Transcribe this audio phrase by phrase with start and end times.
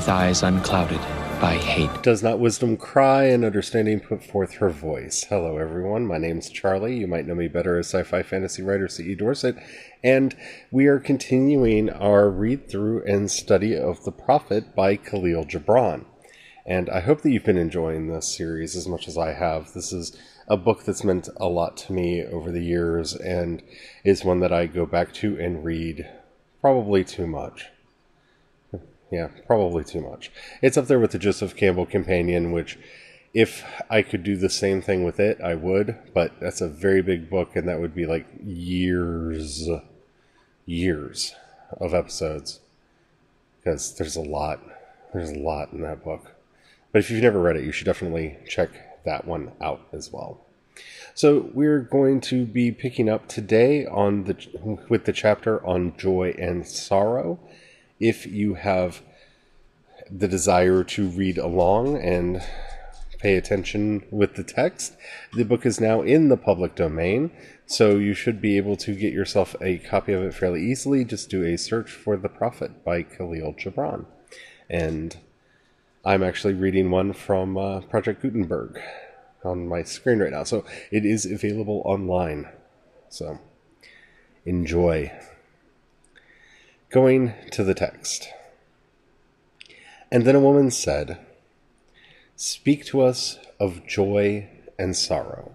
[0.00, 0.98] With eyes unclouded
[1.42, 2.02] by hate.
[2.02, 5.24] Does not wisdom cry and understanding put forth her voice?
[5.24, 6.06] Hello, everyone.
[6.06, 6.96] My name's Charlie.
[6.96, 9.14] You might know me better as sci fi fantasy writer C.E.
[9.16, 9.56] Dorset.
[10.02, 10.34] And
[10.70, 16.06] we are continuing our read through and study of The Prophet by Khalil Gibran.
[16.64, 19.74] And I hope that you've been enjoying this series as much as I have.
[19.74, 20.16] This is
[20.48, 23.62] a book that's meant a lot to me over the years and
[24.02, 26.08] is one that I go back to and read
[26.62, 27.66] probably too much.
[29.10, 30.30] Yeah, probably too much.
[30.62, 32.78] It's up there with the Joseph Campbell Companion, which,
[33.34, 37.02] if I could do the same thing with it, I would, but that's a very
[37.02, 39.68] big book, and that would be like years,
[40.64, 41.34] years
[41.78, 42.60] of episodes.
[43.58, 44.60] Because there's a lot.
[45.12, 46.36] There's a lot in that book.
[46.92, 48.70] But if you've never read it, you should definitely check
[49.04, 50.40] that one out as well.
[51.14, 56.34] So we're going to be picking up today on the with the chapter on joy
[56.38, 57.38] and sorrow.
[58.00, 59.02] If you have
[60.10, 62.42] the desire to read along and
[63.18, 64.96] pay attention with the text,
[65.34, 67.30] the book is now in the public domain,
[67.66, 71.04] so you should be able to get yourself a copy of it fairly easily.
[71.04, 74.06] Just do a search for The Prophet by Khalil Gibran.
[74.70, 75.18] And
[76.04, 78.80] I'm actually reading one from uh, Project Gutenberg
[79.44, 80.44] on my screen right now.
[80.44, 82.48] So it is available online.
[83.10, 83.38] So
[84.46, 85.12] enjoy.
[86.90, 88.28] Going to the text.
[90.10, 91.24] And then a woman said,
[92.34, 95.54] Speak to us of joy and sorrow.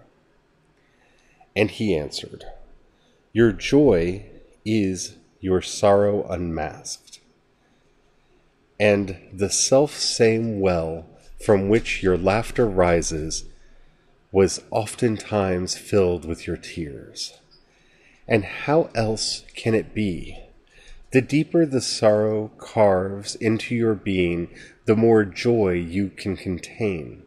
[1.54, 2.44] And he answered,
[3.34, 4.24] Your joy
[4.64, 7.20] is your sorrow unmasked,
[8.80, 11.06] and the self same well
[11.44, 13.44] from which your laughter rises
[14.32, 17.38] was oftentimes filled with your tears.
[18.26, 20.45] And how else can it be?
[21.12, 24.48] The deeper the sorrow carves into your being,
[24.86, 27.22] the more joy you can contain.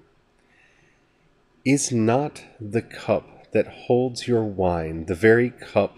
[1.63, 5.97] Is not the cup that holds your wine the very cup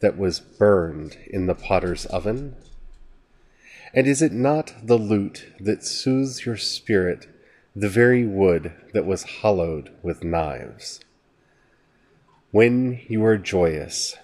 [0.00, 2.56] that was burned in the potter's oven?
[3.92, 7.26] And is it not the lute that soothes your spirit,
[7.74, 11.00] the very wood that was hollowed with knives?
[12.50, 14.16] When you are joyous,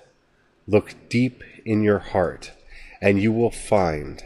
[0.66, 2.52] look deep in your heart,
[3.00, 4.24] and you will find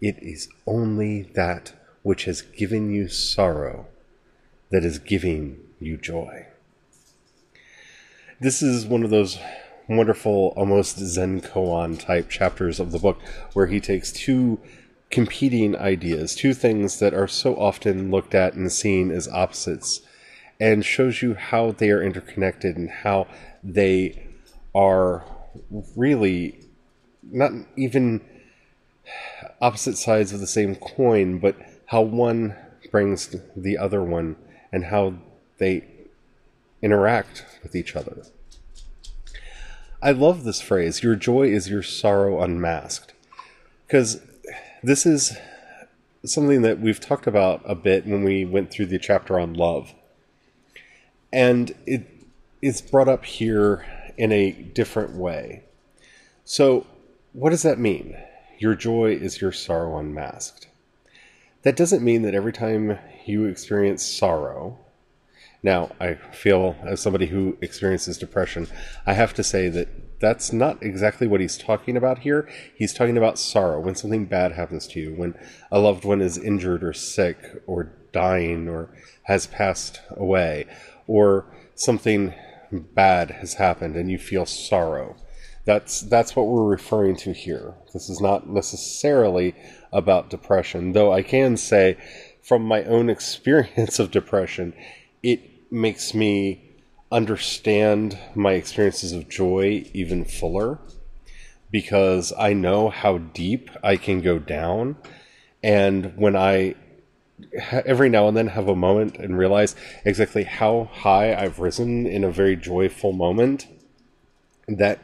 [0.00, 3.86] it is only that which has given you sorrow
[4.70, 6.46] that is giving you joy.
[8.40, 9.38] This is one of those
[9.88, 13.20] wonderful, almost Zen koan type chapters of the book
[13.52, 14.58] where he takes two
[15.10, 20.00] competing ideas, two things that are so often looked at and seen as opposites,
[20.58, 23.26] and shows you how they are interconnected and how
[23.62, 24.26] they
[24.74, 25.24] are
[25.94, 26.61] really
[27.22, 28.20] not even
[29.60, 31.56] opposite sides of the same coin, but
[31.86, 32.56] how one
[32.90, 34.36] brings the other one
[34.72, 35.14] and how
[35.58, 35.84] they
[36.82, 38.22] interact with each other.
[40.02, 43.14] I love this phrase, your joy is your sorrow unmasked.
[43.86, 44.20] Because
[44.82, 45.36] this is
[46.24, 49.94] something that we've talked about a bit when we went through the chapter on love.
[51.32, 52.08] And it
[52.60, 55.62] is brought up here in a different way.
[56.44, 56.86] So,
[57.32, 58.16] what does that mean?
[58.58, 60.68] Your joy is your sorrow unmasked.
[61.62, 64.78] That doesn't mean that every time you experience sorrow,
[65.64, 68.66] now, I feel as somebody who experiences depression,
[69.06, 72.48] I have to say that that's not exactly what he's talking about here.
[72.74, 75.36] He's talking about sorrow when something bad happens to you, when
[75.70, 78.92] a loved one is injured or sick or dying or
[79.24, 80.66] has passed away,
[81.06, 81.46] or
[81.76, 82.34] something
[82.72, 85.14] bad has happened and you feel sorrow.
[85.64, 87.74] That's that's what we're referring to here.
[87.92, 89.54] This is not necessarily
[89.92, 91.96] about depression, though I can say
[92.42, 94.74] from my own experience of depression,
[95.22, 96.68] it makes me
[97.10, 100.78] understand my experiences of joy even fuller
[101.70, 104.96] because I know how deep I can go down.
[105.62, 106.74] And when I
[107.70, 109.74] every now and then have a moment and realize
[110.04, 113.66] exactly how high I've risen in a very joyful moment,
[114.68, 115.00] that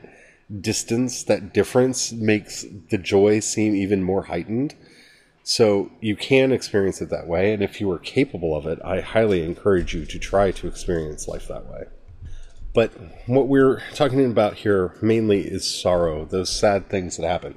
[0.60, 4.74] distance, that difference makes the joy seem even more heightened.
[5.42, 9.00] So you can experience it that way, and if you are capable of it, I
[9.00, 11.84] highly encourage you to try to experience life that way.
[12.74, 12.92] But
[13.26, 17.54] what we're talking about here mainly is sorrow, those sad things that happen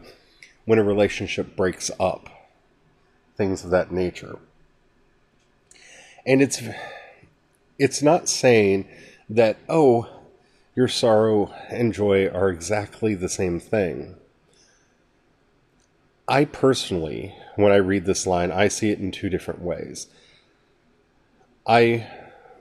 [0.65, 2.29] when a relationship breaks up,
[3.35, 4.39] things of that nature.
[6.25, 6.61] And it's
[7.77, 8.87] it's not saying
[9.29, 10.07] that oh,
[10.75, 14.15] your sorrow and joy are exactly the same thing.
[16.27, 20.07] I personally, when I read this line, I see it in two different ways.
[21.67, 22.07] I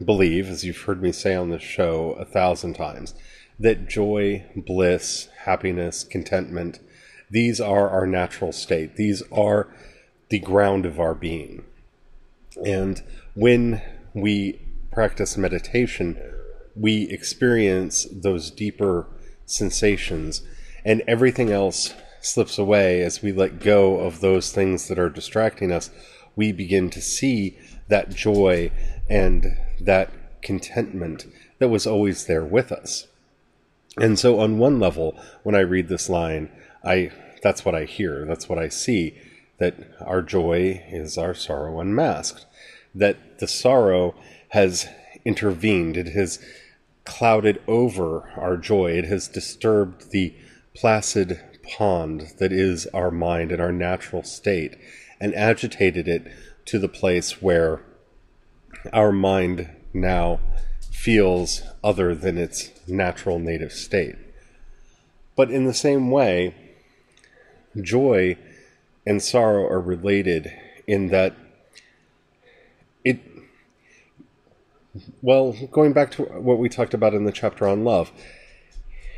[0.05, 3.15] believe, as you've heard me say on this show a thousand times,
[3.59, 6.81] that joy, bliss, happiness, contentment,
[7.31, 8.97] these are our natural state.
[8.97, 9.69] These are
[10.31, 11.65] the ground of our being.
[12.65, 13.03] And
[13.35, 13.83] when
[14.15, 14.61] we
[14.91, 16.21] practice meditation,
[16.75, 19.07] we experience those deeper
[19.47, 20.43] sensations,
[20.85, 25.73] and everything else slips away as we let go of those things that are distracting
[25.73, 25.91] us.
[26.37, 27.59] We begin to see
[27.89, 28.71] that joy
[29.09, 30.11] and that
[30.43, 31.27] contentment
[31.59, 33.07] that was always there with us.
[33.99, 36.51] And so, on one level, when I read this line,
[36.85, 37.11] I
[37.43, 39.19] that's what I hear, that's what I see
[39.59, 42.47] that our joy is our sorrow unmasked,
[42.95, 44.15] that the sorrow
[44.49, 44.89] has
[45.25, 46.39] intervened, it has
[47.05, 50.35] clouded over our joy, it has disturbed the
[50.75, 51.41] placid
[51.77, 54.77] pond that is our mind and our natural state,
[55.21, 56.33] and agitated it
[56.67, 57.83] to the place where
[58.93, 60.41] our mind now
[60.91, 64.17] feels other than its natural native state.
[65.37, 66.55] But in the same way,
[67.81, 68.37] joy
[69.07, 70.53] and sorrow are related
[70.87, 71.35] in that
[73.05, 73.21] it
[75.23, 78.11] well going back to what we talked about in the chapter on love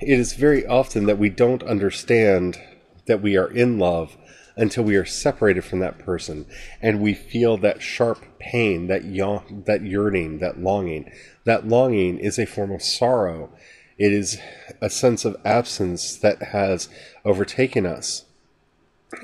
[0.01, 2.61] it is very often that we don't understand
[3.07, 4.17] that we are in love
[4.57, 6.47] until we are separated from that person
[6.81, 11.11] and we feel that sharp pain that yawn, that yearning that longing.
[11.45, 13.51] That longing is a form of sorrow.
[13.99, 14.39] It is
[14.81, 16.89] a sense of absence that has
[17.25, 18.25] overtaken us.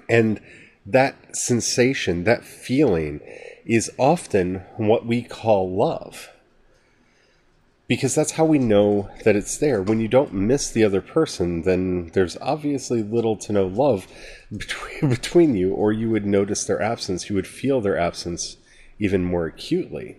[0.09, 0.41] And
[0.87, 3.21] that sensation, that feeling,
[3.65, 6.31] is often what we call love.
[7.89, 9.83] Because that's how we know that it's there.
[9.83, 14.07] When you don't miss the other person, then there's obviously little to no love
[14.57, 17.29] between, between you, or you would notice their absence.
[17.29, 18.59] You would feel their absence
[18.99, 20.19] even more acutely.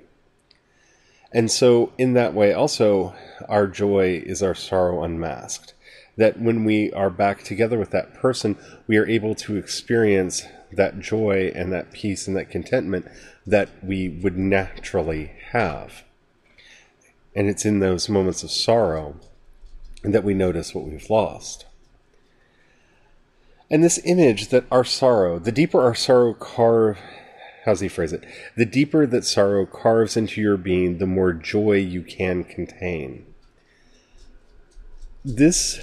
[1.31, 3.13] And so, in that way, also,
[3.47, 5.75] our joy is our sorrow unmasked
[6.17, 8.57] that when we are back together with that person,
[8.87, 13.07] we are able to experience that joy and that peace and that contentment
[13.47, 16.03] that we would naturally have.
[17.35, 19.15] And it's in those moments of sorrow
[20.03, 21.65] that we notice what we've lost.
[23.69, 26.97] And this image that our sorrow, the deeper our sorrow carve,
[27.65, 28.23] how's he phrase it?
[28.57, 33.25] The deeper that sorrow carves into your being, the more joy you can contain.
[35.23, 35.79] This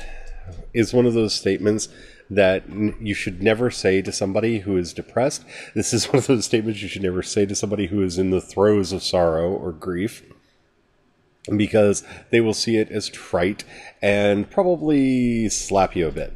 [0.75, 1.88] is one of those statements
[2.28, 2.64] that
[3.00, 5.44] you should never say to somebody who is depressed.
[5.75, 8.31] This is one of those statements you should never say to somebody who is in
[8.31, 10.25] the throes of sorrow or grief
[11.54, 13.64] because they will see it as trite
[14.02, 16.32] and probably slap you a bit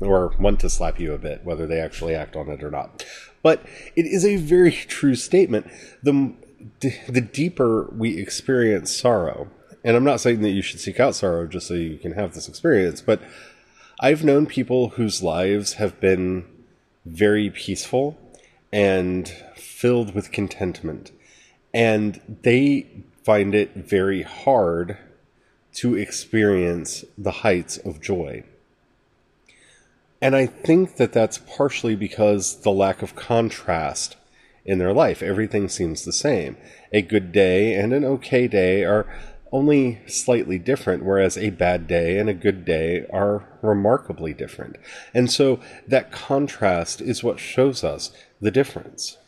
[0.00, 3.04] or want to slap you a bit, whether they actually act on it or not.
[3.42, 3.62] But
[3.94, 5.70] it is a very true statement.
[6.02, 6.34] The,
[7.08, 9.48] the deeper we experience sorrow,
[9.84, 12.34] and I'm not saying that you should seek out sorrow just so you can have
[12.34, 13.20] this experience, but
[14.00, 16.44] I've known people whose lives have been
[17.04, 18.18] very peaceful
[18.72, 21.12] and filled with contentment,
[21.72, 22.86] and they
[23.26, 24.96] find it very hard
[25.72, 28.44] to experience the heights of joy.
[30.22, 34.14] And I think that that's partially because the lack of contrast
[34.64, 35.24] in their life.
[35.24, 36.56] Everything seems the same.
[36.92, 39.06] A good day and an okay day are
[39.50, 44.76] only slightly different, whereas a bad day and a good day are remarkably different.
[45.12, 49.18] And so that contrast is what shows us the difference.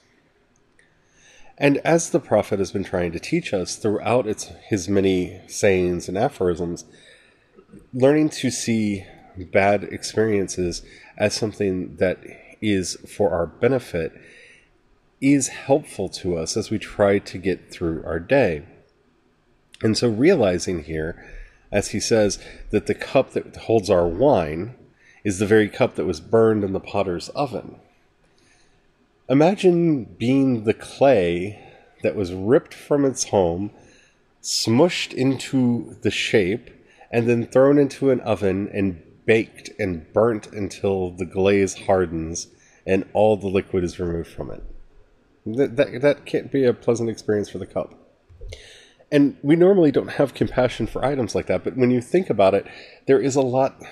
[1.59, 6.09] And as the prophet has been trying to teach us throughout its, his many sayings
[6.09, 6.85] and aphorisms,
[7.93, 9.05] learning to see
[9.37, 10.83] bad experiences
[11.17, 12.19] as something that
[12.61, 14.13] is for our benefit
[15.21, 18.65] is helpful to us as we try to get through our day.
[19.83, 21.25] And so, realizing here,
[21.73, 22.39] as he says,
[22.71, 24.75] that the cup that holds our wine
[25.25, 27.81] is the very cup that was burned in the potter's oven.
[29.31, 31.63] Imagine being the clay
[32.03, 33.71] that was ripped from its home,
[34.43, 36.71] smushed into the shape,
[37.11, 42.49] and then thrown into an oven and baked and burnt until the glaze hardens
[42.87, 44.63] and all the liquid is removed from it.
[45.45, 47.95] That, that, that can't be a pleasant experience for the cup.
[49.13, 52.55] And we normally don't have compassion for items like that, but when you think about
[52.55, 52.67] it,
[53.07, 53.83] there is a lot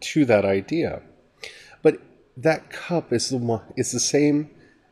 [0.00, 1.02] to that idea.
[1.82, 2.00] But
[2.36, 4.50] that cup is the it's the same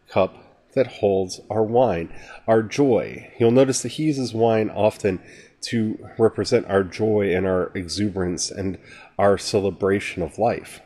[0.09, 2.12] cup that holds our wine,
[2.47, 3.32] our joy.
[3.38, 5.20] You'll notice that he uses wine often
[5.62, 8.78] to represent our joy and our exuberance and
[9.18, 10.80] our celebration of life.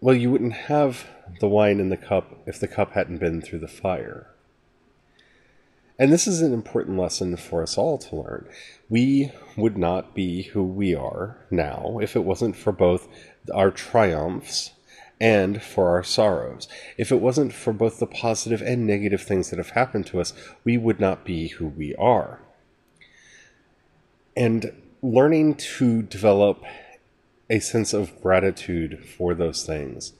[0.00, 1.06] Well, you wouldn't have
[1.40, 4.28] the wine in the cup if the cup hadn't been through the fire.
[5.98, 8.48] And this is an important lesson for us all to learn.
[8.88, 13.06] We would not be who we are now if it wasn't for both
[13.50, 14.70] our triumphs
[15.20, 16.66] and for our sorrows.
[16.96, 20.32] If it wasn't for both the positive and negative things that have happened to us,
[20.64, 22.40] we would not be who we are.
[24.36, 26.64] And learning to develop
[27.50, 30.12] a sense of gratitude for those things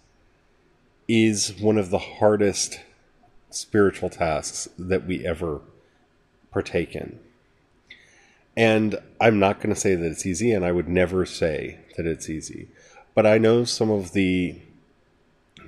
[1.09, 2.81] is one of the hardest
[3.51, 5.61] spiritual tasks that we ever
[6.53, 7.19] partake in.
[8.57, 12.07] And I'm not going to say that it's easy, and I would never say that
[12.07, 12.69] it's easy.
[13.15, 14.57] But I know some of the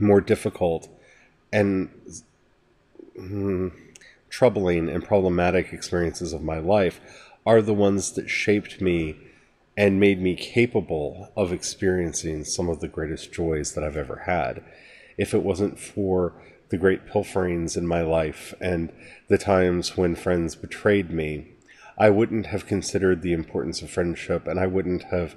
[0.00, 0.88] more difficult
[1.52, 1.90] and
[3.18, 3.72] mm,
[4.30, 7.00] troubling and problematic experiences of my life
[7.44, 9.16] are the ones that shaped me
[9.76, 14.62] and made me capable of experiencing some of the greatest joys that I've ever had.
[15.16, 16.34] If it wasn't for
[16.68, 18.92] the great pilferings in my life and
[19.28, 21.48] the times when friends betrayed me,
[21.98, 25.36] I wouldn't have considered the importance of friendship and I wouldn't have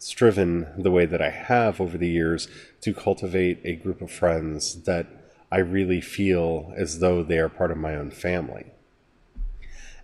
[0.00, 2.48] striven the way that I have over the years
[2.80, 5.06] to cultivate a group of friends that
[5.52, 8.66] I really feel as though they are part of my own family.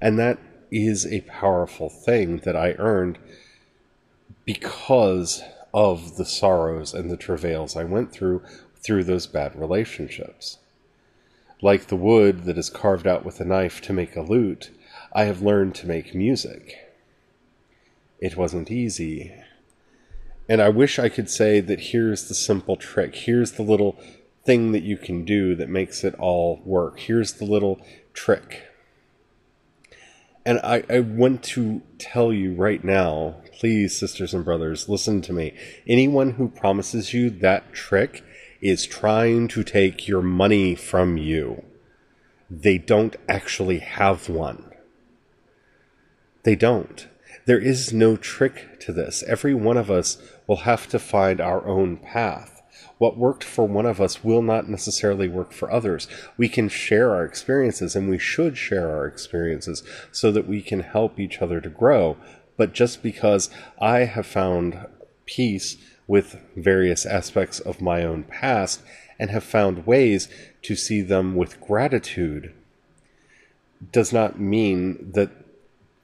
[0.01, 0.39] And that
[0.71, 3.19] is a powerful thing that I earned
[4.45, 8.43] because of the sorrows and the travails I went through
[8.77, 10.59] through those bad relationships.
[11.63, 14.71] Like the wood that is carved out with a knife to make a lute,
[15.13, 16.77] I have learned to make music.
[18.21, 19.35] It wasn't easy,
[20.49, 23.15] and I wish I could say that here's the simple trick.
[23.15, 23.99] Here's the little
[24.45, 27.01] thing that you can do that makes it all work.
[27.01, 27.81] Here's the little
[28.15, 28.63] trick.
[30.45, 35.33] And I, I want to tell you right now, please, sisters and brothers, listen to
[35.33, 35.55] me.
[35.89, 38.23] Anyone who promises you that trick
[38.61, 41.65] is trying to take your money from you.
[42.49, 44.71] They don't actually have one.
[46.45, 47.09] They don't.
[47.47, 49.23] There is no trick to this.
[49.23, 52.61] Every one of us will have to find our own path.
[52.99, 56.09] What worked for one of us will not necessarily work for others.
[56.37, 60.81] We can share our experiences and we should share our experiences so that we can
[60.81, 62.17] help each other to grow.
[62.57, 63.49] But just because
[63.81, 64.85] I have found
[65.25, 65.77] peace
[66.09, 68.83] with various aspects of my own past
[69.21, 70.29] and have found ways
[70.63, 72.53] to see them with gratitude
[73.93, 75.31] does not mean that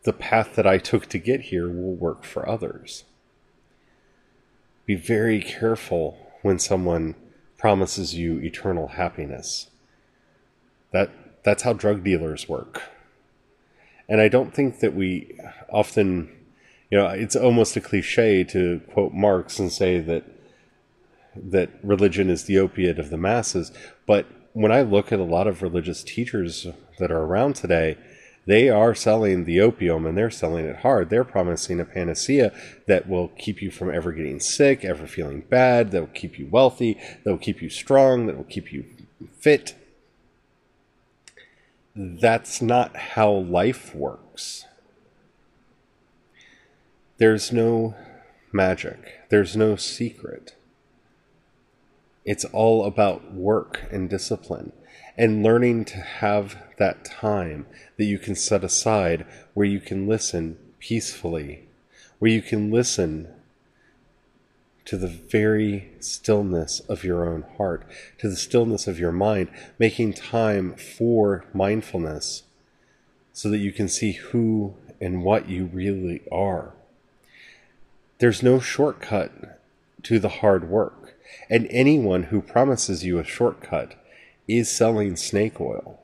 [0.05, 3.05] the path that I took to get here will work for others.
[4.85, 7.15] Be very careful when someone
[7.57, 9.71] promises you eternal happiness.
[10.93, 11.11] That
[11.45, 12.83] that's how drug dealers work.
[14.09, 15.39] And I don't think that we
[15.71, 16.31] often
[16.93, 20.25] you know, it's almost a cliche to quote Marx and say that
[21.35, 23.73] that religion is the opiate of the masses,
[24.07, 26.67] but when I look at a lot of religious teachers
[26.99, 27.97] that are around today,
[28.45, 31.11] they are selling the opium and they're selling it hard.
[31.11, 32.53] They're promising a panacea
[32.87, 36.49] that will keep you from ever getting sick, ever feeling bad, that will keep you
[36.51, 38.85] wealthy, that will keep you strong, that will keep you
[39.39, 39.75] fit.
[41.95, 44.65] That's not how life works.
[47.19, 47.95] There's no
[48.53, 50.57] magic, there's no secret.
[52.25, 54.73] It's all about work and discipline
[55.17, 57.67] and learning to have that time
[57.97, 61.69] that you can set aside where you can listen peacefully,
[62.19, 63.29] where you can listen
[64.85, 67.87] to the very stillness of your own heart,
[68.19, 72.43] to the stillness of your mind, making time for mindfulness
[73.33, 76.73] so that you can see who and what you really are.
[78.19, 79.61] There's no shortcut
[80.05, 81.15] to the hard work,
[81.49, 83.95] and anyone who promises you a shortcut
[84.49, 86.01] is selling snake oil.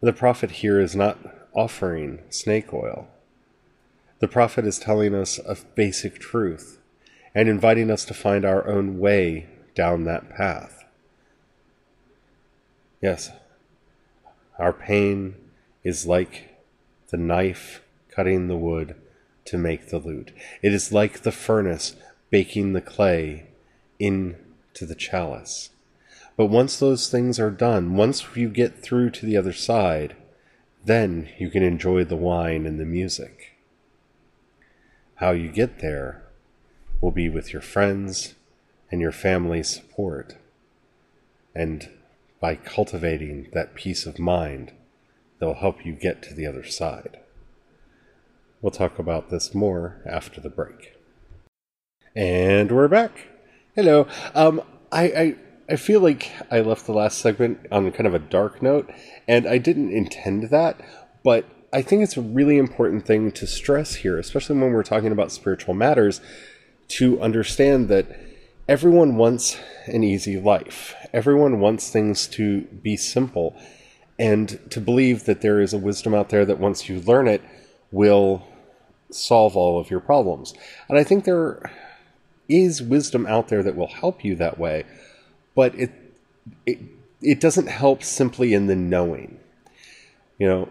[0.00, 1.18] The prophet here is not
[1.54, 3.08] offering snake oil.
[4.18, 6.78] The prophet is telling us a basic truth
[7.34, 10.84] and inviting us to find our own way down that path.
[13.02, 13.30] Yes,
[14.58, 15.36] our pain
[15.84, 16.56] is like
[17.10, 18.96] the knife cutting the wood
[19.44, 20.32] to make the lute.
[20.62, 21.94] It is like the furnace
[22.30, 23.48] baking the clay
[23.98, 25.70] into the chalice.
[26.36, 30.16] But once those things are done, once you get through to the other side,
[30.84, 33.56] then you can enjoy the wine and the music.
[35.16, 36.22] How you get there
[37.00, 38.34] will be with your friends
[38.90, 40.36] and your family's support,
[41.54, 41.88] and
[42.38, 44.72] by cultivating that peace of mind
[45.38, 47.18] that will help you get to the other side.
[48.60, 50.96] We'll talk about this more after the break.
[52.14, 53.28] And we're back.
[53.74, 54.06] Hello.
[54.34, 54.62] Um,
[54.92, 55.36] I, I
[55.68, 58.88] I feel like I left the last segment on kind of a dark note,
[59.26, 60.80] and I didn't intend that,
[61.24, 65.10] but I think it's a really important thing to stress here, especially when we're talking
[65.10, 66.20] about spiritual matters,
[66.88, 68.06] to understand that
[68.68, 70.94] everyone wants an easy life.
[71.12, 73.56] Everyone wants things to be simple,
[74.20, 77.42] and to believe that there is a wisdom out there that once you learn it
[77.90, 78.46] will
[79.10, 80.54] solve all of your problems.
[80.88, 81.72] And I think there
[82.48, 84.84] is wisdom out there that will help you that way,
[85.56, 85.90] but it
[86.64, 86.78] it
[87.20, 89.40] it doesn't help simply in the knowing.
[90.38, 90.68] You know,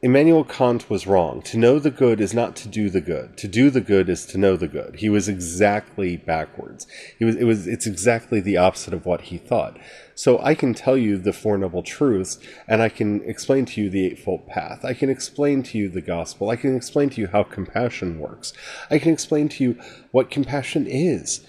[0.00, 1.42] Immanuel Kant was wrong.
[1.42, 3.36] To know the good is not to do the good.
[3.38, 4.96] To do the good is to know the good.
[5.00, 6.86] He was exactly backwards.
[7.18, 9.76] He was it was it's exactly the opposite of what he thought.
[10.14, 13.90] So I can tell you the Four Noble Truths, and I can explain to you
[13.90, 14.84] the Eightfold Path.
[14.84, 16.50] I can explain to you the Gospel.
[16.50, 18.52] I can explain to you how compassion works.
[18.90, 19.80] I can explain to you
[20.12, 21.44] what compassion is.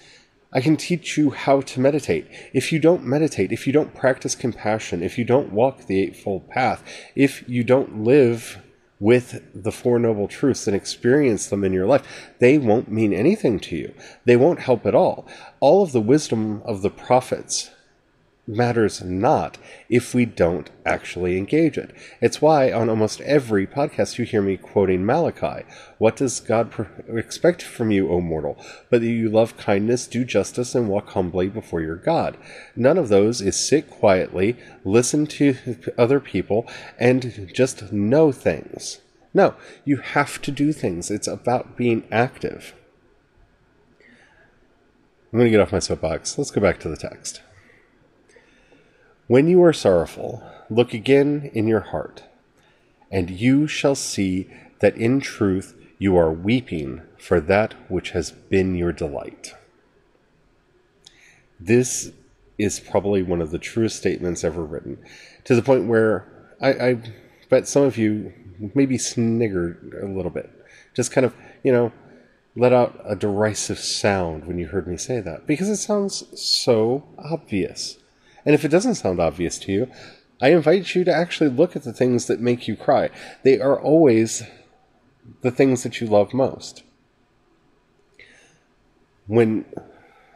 [0.52, 2.26] I can teach you how to meditate.
[2.52, 6.48] If you don't meditate, if you don't practice compassion, if you don't walk the Eightfold
[6.48, 6.82] Path,
[7.14, 8.58] if you don't live
[8.98, 13.60] with the Four Noble Truths and experience them in your life, they won't mean anything
[13.60, 13.94] to you.
[14.24, 15.26] They won't help at all.
[15.60, 17.70] All of the wisdom of the prophets
[18.50, 21.94] matters not if we don't actually engage it.
[22.20, 25.64] It's why on almost every podcast you hear me quoting Malachi.
[25.98, 28.58] What does God expect from you, O mortal?
[28.90, 32.36] But that you love kindness, do justice, and walk humbly before your God.
[32.74, 35.56] None of those is sit quietly, listen to
[35.96, 36.66] other people,
[36.98, 39.00] and just know things.
[39.32, 41.10] No, you have to do things.
[41.10, 42.74] It's about being active.
[45.32, 46.36] I'm going to get off my soapbox.
[46.36, 47.40] Let's go back to the text.
[49.30, 52.24] When you are sorrowful, look again in your heart,
[53.12, 54.48] and you shall see
[54.80, 59.54] that in truth you are weeping for that which has been your delight.
[61.60, 62.10] This
[62.58, 64.98] is probably one of the truest statements ever written,
[65.44, 66.26] to the point where
[66.60, 67.02] I, I
[67.48, 68.32] bet some of you
[68.74, 70.50] maybe sniggered a little bit.
[70.92, 71.92] Just kind of, you know,
[72.56, 77.06] let out a derisive sound when you heard me say that, because it sounds so
[77.16, 77.98] obvious.
[78.44, 79.90] And if it doesn't sound obvious to you,
[80.40, 83.10] I invite you to actually look at the things that make you cry.
[83.42, 84.42] They are always
[85.42, 86.82] the things that you love most.
[89.26, 89.64] When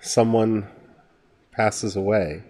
[0.01, 0.69] someone
[1.53, 2.43] passes away,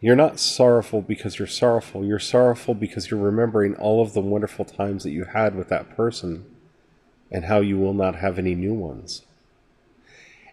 [0.00, 2.04] you're not sorrowful because you're sorrowful.
[2.04, 5.94] You're sorrowful because you're remembering all of the wonderful times that you had with that
[5.94, 6.44] person
[7.30, 9.22] and how you will not have any new ones.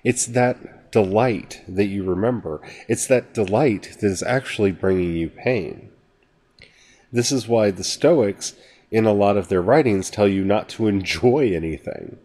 [0.04, 2.62] It's that delight that you remember.
[2.88, 5.90] It's that delight that is actually bringing you pain.
[7.12, 8.56] This is why the Stoics,
[8.92, 12.18] in a lot of their writings, tell you not to enjoy anything.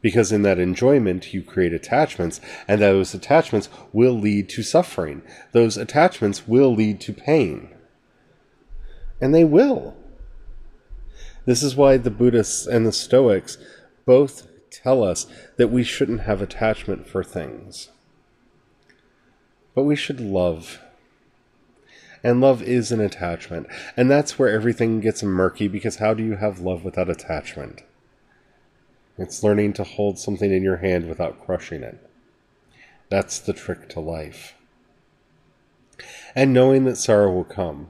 [0.00, 5.22] Because in that enjoyment, you create attachments, and those attachments will lead to suffering.
[5.52, 7.70] Those attachments will lead to pain.
[9.20, 9.96] And they will.
[11.46, 13.56] This is why the Buddhists and the Stoics
[14.04, 14.46] both
[14.82, 17.90] tell us that we shouldn't have attachment for things.
[19.74, 20.80] But we should love.
[22.22, 23.66] And love is an attachment.
[23.96, 27.82] And that's where everything gets murky because how do you have love without attachment?
[29.18, 31.98] It's learning to hold something in your hand without crushing it.
[33.10, 34.54] That's the trick to life.
[36.34, 37.88] And knowing that sorrow will come.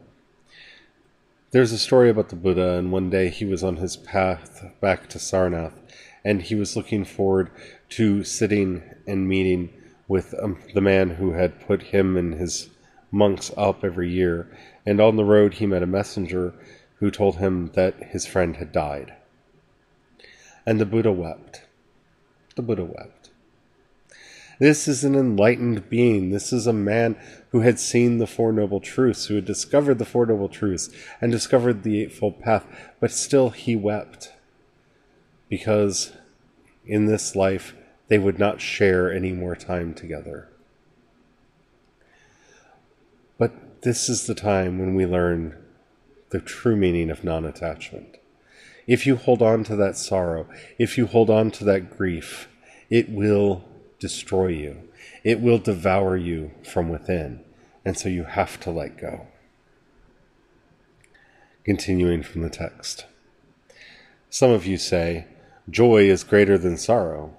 [1.52, 5.08] There's a story about the Buddha, and one day he was on his path back
[5.10, 5.78] to Sarnath,
[6.24, 7.50] and he was looking forward
[7.90, 9.72] to sitting and meeting
[10.08, 12.70] with um, the man who had put him and his
[13.10, 14.48] monks up every year.
[14.86, 16.54] And on the road, he met a messenger
[16.96, 19.14] who told him that his friend had died.
[20.66, 21.66] And the Buddha wept.
[22.56, 23.30] The Buddha wept.
[24.60, 26.30] This is an enlightened being.
[26.30, 27.16] This is a man
[27.50, 31.32] who had seen the Four Noble Truths, who had discovered the Four Noble Truths and
[31.32, 32.64] discovered the Eightfold Path,
[33.00, 34.32] but still he wept
[35.54, 36.10] because
[36.84, 37.76] in this life
[38.08, 40.48] they would not share any more time together.
[43.38, 45.56] But this is the time when we learn
[46.30, 48.16] the true meaning of non attachment.
[48.88, 52.48] If you hold on to that sorrow, if you hold on to that grief,
[52.90, 53.64] it will
[54.00, 54.88] destroy you.
[55.22, 57.44] It will devour you from within.
[57.84, 59.28] And so you have to let go.
[61.62, 63.06] Continuing from the text.
[64.30, 65.26] Some of you say,
[65.68, 67.34] Joy is greater than sorrow.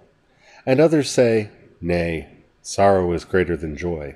[0.66, 2.30] And others say, Nay,
[2.62, 4.16] sorrow is greater than joy.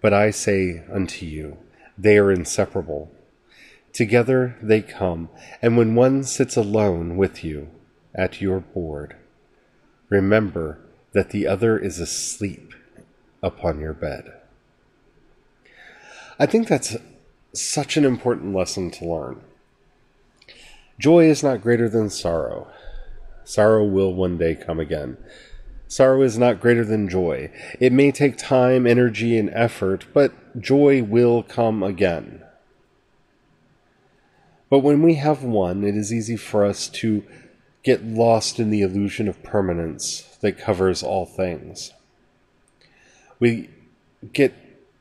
[0.00, 1.58] But I say unto you,
[1.98, 3.10] they are inseparable.
[3.92, 5.28] Together they come,
[5.60, 7.68] and when one sits alone with you
[8.14, 9.16] at your board,
[10.08, 10.78] remember
[11.12, 12.72] that the other is asleep
[13.42, 14.32] upon your bed.
[16.38, 16.96] I think that's
[17.52, 19.40] such an important lesson to learn.
[20.98, 22.68] Joy is not greater than sorrow.
[23.50, 25.16] Sorrow will one day come again.
[25.88, 27.50] Sorrow is not greater than joy.
[27.80, 32.44] It may take time, energy, and effort, but joy will come again.
[34.70, 37.24] But when we have one, it is easy for us to
[37.82, 41.92] get lost in the illusion of permanence that covers all things.
[43.40, 43.68] We
[44.32, 44.54] get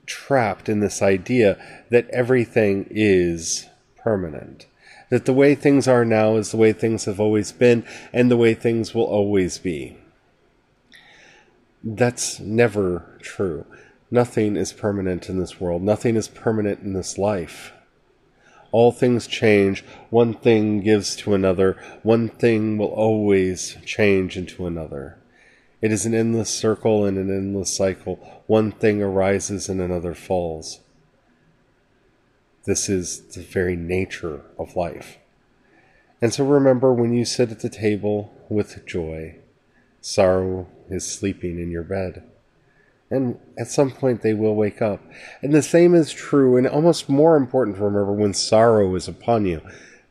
[0.08, 4.66] trapped in this idea that everything is permanent.
[5.10, 8.38] That the way things are now is the way things have always been and the
[8.38, 9.98] way things will always be.
[11.84, 13.66] That's never true.
[14.12, 15.82] Nothing is permanent in this world.
[15.82, 17.74] Nothing is permanent in this life.
[18.72, 19.84] All things change.
[20.10, 21.78] One thing gives to another.
[22.04, 25.18] One thing will always change into another.
[25.82, 28.44] It is an endless circle and an endless cycle.
[28.48, 30.82] One thing arises and another falls.
[32.66, 35.18] This is the very nature of life.
[36.22, 39.38] And so remember when you sit at the table with joy,
[40.02, 42.24] sorrow is sleeping in your bed.
[43.10, 45.02] And at some point they will wake up.
[45.42, 49.46] And the same is true, and almost more important to remember when sorrow is upon
[49.46, 49.62] you,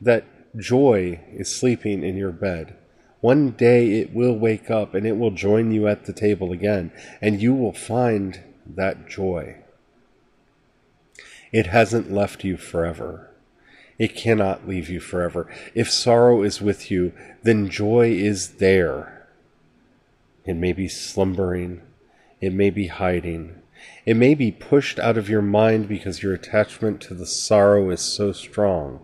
[0.00, 0.24] that
[0.56, 2.74] joy is sleeping in your bed.
[3.20, 6.92] One day it will wake up and it will join you at the table again,
[7.20, 9.56] and you will find that joy.
[11.52, 13.30] It hasn't left you forever.
[13.98, 15.52] It cannot leave you forever.
[15.74, 19.28] If sorrow is with you, then joy is there.
[20.44, 21.82] It may be slumbering,
[22.40, 23.60] it may be hiding,
[24.04, 28.00] it may be pushed out of your mind because your attachment to the sorrow is
[28.00, 29.00] so strong.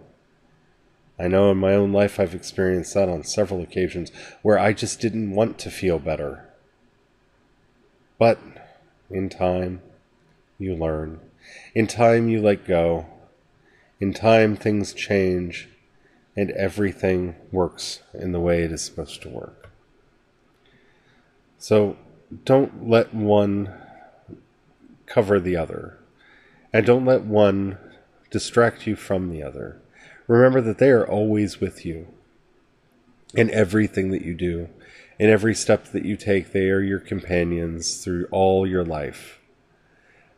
[1.18, 4.10] I know in my own life I've experienced that on several occasions
[4.42, 6.48] where I just didn't want to feel better.
[8.18, 8.38] But
[9.10, 9.82] in time,
[10.58, 11.20] you learn.
[11.74, 13.06] In time, you let go.
[13.98, 15.68] In time, things change,
[16.36, 19.70] and everything works in the way it is supposed to work.
[21.58, 21.96] So
[22.44, 23.72] don't let one
[25.06, 25.98] cover the other,
[26.72, 27.78] and don't let one
[28.30, 29.80] distract you from the other.
[30.26, 32.06] Remember that they are always with you
[33.34, 34.68] in everything that you do.
[35.18, 39.40] In every step that you take, they are your companions through all your life.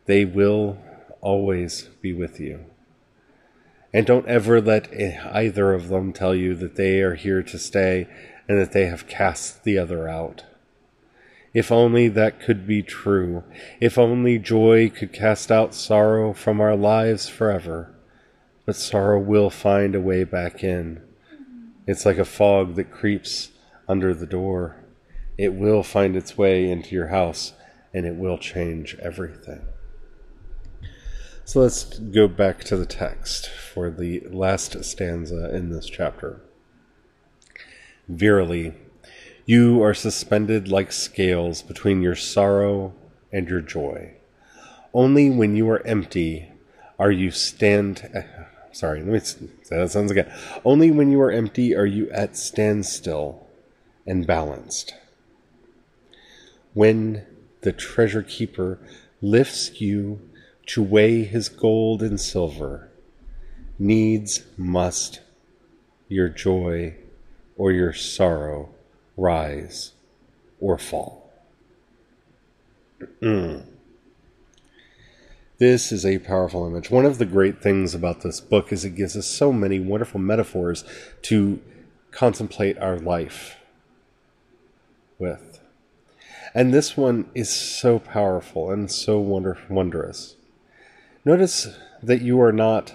[0.05, 0.77] They will
[1.21, 2.65] always be with you.
[3.93, 8.07] And don't ever let either of them tell you that they are here to stay
[8.47, 10.43] and that they have cast the other out.
[11.53, 13.43] If only that could be true.
[13.79, 17.93] If only joy could cast out sorrow from our lives forever
[18.67, 21.01] but sorrow will find a way back in.
[21.87, 23.51] It's like a fog that creeps
[23.87, 24.75] under the door.
[25.37, 27.53] It will find its way into your house
[27.93, 29.61] and it will change everything.
[31.47, 36.41] So let's go back to the text for the last stanza in this chapter.
[38.09, 38.73] Verily,
[39.45, 42.93] you are suspended like scales between your sorrow
[43.31, 44.15] and your joy.
[44.93, 46.51] Only when you are empty
[46.99, 48.25] are you stand
[48.73, 50.29] Sorry, let me say that sounds again.
[50.65, 53.47] Only when you are empty are you at standstill
[54.05, 54.95] and balanced.
[56.73, 57.25] When
[57.61, 58.79] the treasure keeper
[59.21, 60.26] lifts you
[60.67, 62.89] to weigh his gold and silver,
[63.79, 65.21] needs must
[66.07, 66.95] your joy
[67.57, 68.69] or your sorrow
[69.15, 69.93] rise
[70.59, 71.31] or fall.
[75.59, 76.91] This is a powerful image.
[76.91, 80.19] One of the great things about this book is it gives us so many wonderful
[80.19, 80.83] metaphors
[81.23, 81.59] to
[82.11, 83.57] contemplate our life
[85.17, 85.59] with.
[86.53, 90.35] And this one is so powerful and so wonder- wondrous.
[91.27, 91.67] Notice
[92.01, 92.93] that you are not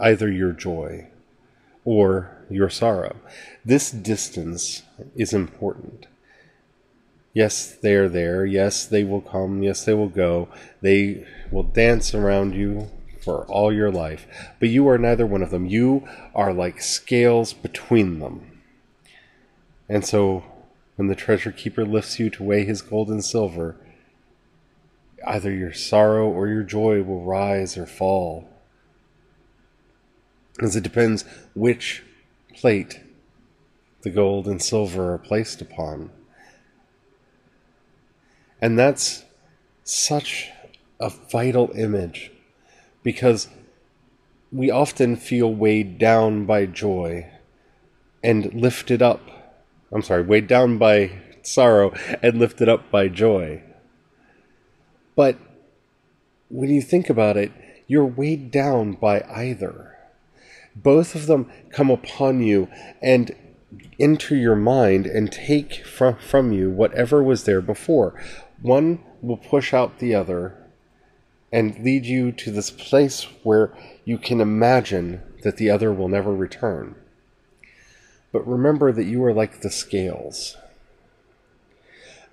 [0.00, 1.06] either your joy
[1.84, 3.14] or your sorrow.
[3.64, 4.82] This distance
[5.14, 6.08] is important.
[7.32, 8.44] Yes, they are there.
[8.44, 9.62] Yes, they will come.
[9.62, 10.48] Yes, they will go.
[10.80, 12.90] They will dance around you
[13.22, 14.26] for all your life,
[14.58, 15.66] but you are neither one of them.
[15.66, 16.04] You
[16.34, 18.60] are like scales between them.
[19.88, 20.42] And so,
[20.96, 23.76] when the treasure keeper lifts you to weigh his gold and silver,
[25.26, 28.48] either your sorrow or your joy will rise or fall.
[30.60, 32.02] As it depends which
[32.54, 33.00] plate
[34.02, 36.10] the gold and silver are placed upon.
[38.60, 39.24] And that's
[39.84, 40.50] such
[41.00, 42.30] a vital image
[43.02, 43.48] because
[44.50, 47.30] we often feel weighed down by joy
[48.22, 49.20] and lifted up.
[49.92, 51.10] I'm sorry, weighed down by
[51.42, 53.62] sorrow and lifted up by joy.
[55.16, 55.38] But
[56.48, 57.50] when you think about it,
[57.88, 59.96] you're weighed down by either.
[60.76, 62.68] Both of them come upon you
[63.02, 63.34] and
[63.98, 68.20] enter your mind and take from, from you whatever was there before.
[68.60, 70.62] One will push out the other
[71.50, 73.72] and lead you to this place where
[74.04, 76.94] you can imagine that the other will never return.
[78.32, 80.56] But remember that you are like the scales.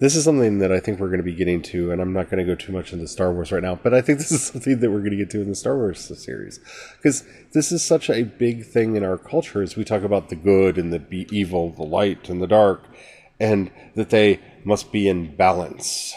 [0.04, 2.30] This is something that I think we're going to be getting to, and I'm not
[2.30, 4.44] going to go too much into Star Wars right now, but I think this is
[4.44, 6.60] something that we're going to get to in the Star Wars series.
[6.98, 10.36] Because this is such a big thing in our culture as we talk about the
[10.36, 12.84] good and the evil, the light and the dark,
[13.40, 16.14] and that they must be in balance.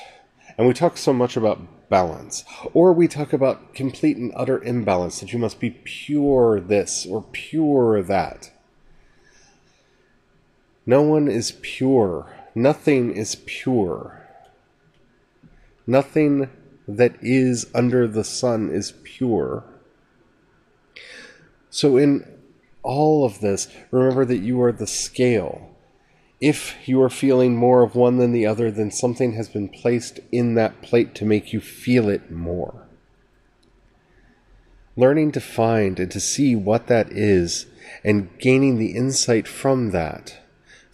[0.59, 2.44] And we talk so much about balance.
[2.75, 7.25] Or we talk about complete and utter imbalance, that you must be pure this or
[7.31, 8.51] pure that.
[10.85, 14.27] No one is pure Nothing is pure.
[15.87, 16.49] Nothing
[16.88, 19.62] that is under the sun is pure.
[21.69, 22.27] So, in
[22.83, 25.77] all of this, remember that you are the scale.
[26.40, 30.21] If you are feeling more of one than the other, then something has been placed
[30.33, 32.87] in that plate to make you feel it more.
[34.97, 37.66] Learning to find and to see what that is
[38.03, 40.38] and gaining the insight from that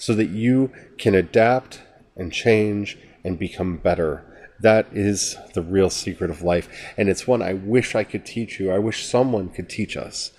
[0.03, 1.83] so that you can adapt
[2.15, 4.25] and change and become better.
[4.61, 6.69] That is the real secret of life.
[6.97, 8.71] And it's one I wish I could teach you.
[8.71, 10.31] I wish someone could teach us.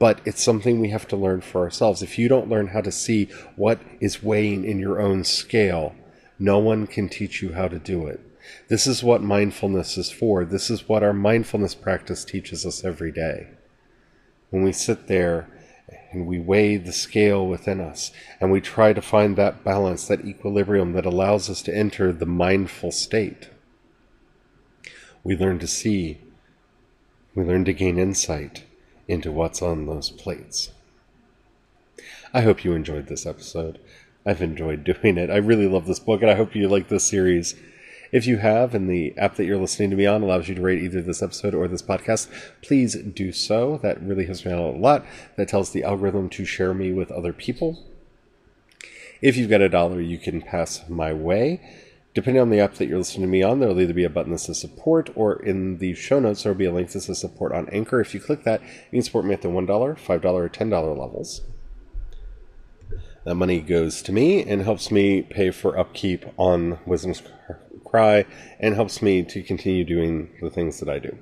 [0.00, 2.02] But it's something we have to learn for ourselves.
[2.02, 5.94] If you don't learn how to see what is weighing in your own scale,
[6.36, 8.20] no one can teach you how to do it.
[8.66, 10.44] This is what mindfulness is for.
[10.44, 13.50] This is what our mindfulness practice teaches us every day.
[14.50, 15.48] When we sit there
[16.10, 20.24] and we weigh the scale within us and we try to find that balance, that
[20.24, 23.50] equilibrium that allows us to enter the mindful state.
[25.22, 26.18] We learn to see,
[27.34, 28.64] we learn to gain insight
[29.06, 30.70] into what's on those plates.
[32.32, 33.78] I hope you enjoyed this episode.
[34.24, 35.30] I've enjoyed doing it.
[35.30, 37.54] I really love this book, and I hope you like this series.
[38.10, 40.62] If you have, and the app that you're listening to me on allows you to
[40.62, 42.28] rate either this episode or this podcast,
[42.62, 43.78] please do so.
[43.82, 45.04] That really helps me out a lot.
[45.36, 47.84] That tells the algorithm to share me with other people.
[49.20, 51.60] If you've got a dollar you can pass my way,
[52.14, 54.32] depending on the app that you're listening to me on, there'll either be a button
[54.32, 57.52] that says support or in the show notes there'll be a link that says support
[57.52, 58.00] on Anchor.
[58.00, 61.42] If you click that, you can support me at the $1, $5, or $10 levels.
[63.28, 67.22] That money goes to me and helps me pay for upkeep on Wisdom's
[67.84, 68.24] cry
[68.58, 71.18] and helps me to continue doing the things that I do.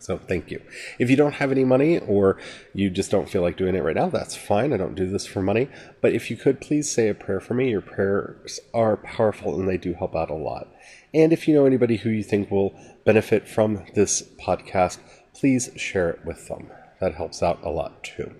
[0.00, 0.60] So thank you.
[0.98, 2.36] If you don't have any money or
[2.74, 4.74] you just don't feel like doing it right now, that's fine.
[4.74, 5.70] I don't do this for money.
[6.02, 9.66] But if you could please say a prayer for me, your prayers are powerful and
[9.66, 10.68] they do help out a lot.
[11.14, 14.98] And if you know anybody who you think will benefit from this podcast,
[15.32, 16.70] please share it with them.
[17.00, 18.34] That helps out a lot too.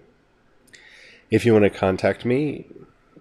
[1.33, 2.67] If you want to contact me,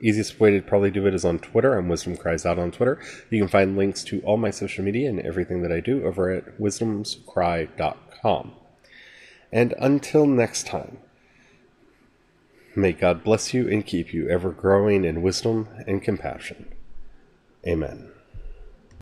[0.04, 1.78] Easiest way to probably do it is on Twitter.
[1.78, 3.00] I'm Wisdom Cries Out on Twitter.
[3.30, 6.32] You can find links to all my social media and everything that I do over
[6.32, 8.52] at wisdomscry.com.
[9.52, 10.98] And until next time,
[12.76, 16.74] may God bless you and keep you ever growing in wisdom and compassion.
[17.68, 18.11] Amen.